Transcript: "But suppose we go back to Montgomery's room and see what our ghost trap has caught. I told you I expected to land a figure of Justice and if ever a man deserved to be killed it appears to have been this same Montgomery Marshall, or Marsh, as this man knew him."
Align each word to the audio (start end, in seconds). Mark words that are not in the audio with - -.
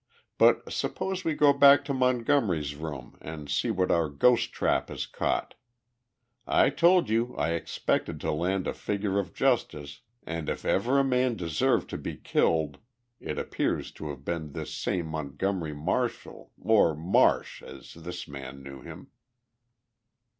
"But 0.39 0.73
suppose 0.73 1.23
we 1.23 1.35
go 1.35 1.53
back 1.53 1.85
to 1.85 1.93
Montgomery's 1.93 2.73
room 2.73 3.19
and 3.21 3.47
see 3.47 3.69
what 3.69 3.91
our 3.91 4.09
ghost 4.09 4.51
trap 4.51 4.89
has 4.89 5.05
caught. 5.05 5.53
I 6.47 6.71
told 6.71 7.07
you 7.07 7.35
I 7.37 7.51
expected 7.51 8.19
to 8.21 8.31
land 8.31 8.65
a 8.65 8.73
figure 8.73 9.19
of 9.19 9.31
Justice 9.31 10.01
and 10.23 10.49
if 10.49 10.65
ever 10.65 10.97
a 10.97 11.03
man 11.03 11.35
deserved 11.35 11.87
to 11.91 11.99
be 11.99 12.17
killed 12.17 12.79
it 13.19 13.37
appears 13.37 13.91
to 13.91 14.09
have 14.09 14.25
been 14.25 14.53
this 14.53 14.73
same 14.73 15.05
Montgomery 15.05 15.75
Marshall, 15.75 16.51
or 16.59 16.95
Marsh, 16.95 17.61
as 17.61 17.93
this 17.93 18.27
man 18.27 18.63
knew 18.63 18.81
him." 18.81 19.09